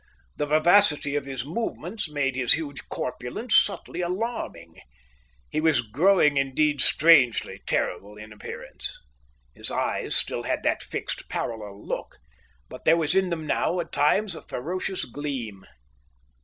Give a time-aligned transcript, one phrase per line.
[0.35, 4.79] The vivacity of his movements made his huge corpulence subtly alarming.
[5.51, 8.97] He was growing indeed strangely terrible in appearance.
[9.53, 12.17] His eyes had still that fixed, parallel look,
[12.67, 15.67] but there was in them now at times a ferocious gleam.